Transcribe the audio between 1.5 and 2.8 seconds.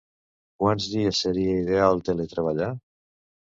ideal teletreballar?